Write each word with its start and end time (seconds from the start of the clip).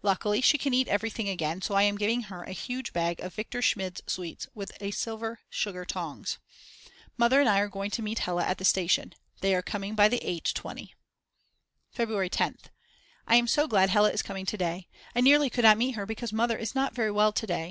Luckily 0.00 0.40
she 0.40 0.58
can 0.58 0.72
eat 0.72 0.86
everything 0.86 1.28
again 1.28 1.60
so 1.60 1.74
I 1.74 1.82
am 1.82 1.98
giving 1.98 2.20
her 2.30 2.44
a 2.44 2.52
huge 2.52 2.92
bag 2.92 3.18
of 3.18 3.34
Viktor 3.34 3.60
Schmid's 3.60 4.00
sweets 4.06 4.46
with 4.54 4.70
a 4.80 4.92
silver 4.92 5.40
sugar 5.50 5.84
tongs. 5.84 6.38
Mother 7.16 7.40
and 7.40 7.48
I 7.48 7.58
are 7.58 7.66
going 7.68 7.90
to 7.90 8.00
meet 8.00 8.20
Hella 8.20 8.44
at 8.44 8.58
the 8.58 8.64
station. 8.64 9.12
They 9.40 9.56
are 9.56 9.60
coming 9.60 9.96
by 9.96 10.06
the 10.06 10.20
8.20. 10.20 10.90
February 11.90 12.30
10th. 12.30 12.66
I 13.26 13.34
am 13.34 13.48
so 13.48 13.66
glad 13.66 13.90
Hella 13.90 14.10
is 14.12 14.22
coming 14.22 14.46
to 14.46 14.56
day. 14.56 14.86
I 15.16 15.20
nearly 15.20 15.50
could 15.50 15.64
not 15.64 15.76
meet 15.78 15.96
her 15.96 16.06
because 16.06 16.32
Mother 16.32 16.56
is 16.56 16.76
not 16.76 16.94
very 16.94 17.10
well 17.10 17.32
to 17.32 17.44
day. 17.44 17.70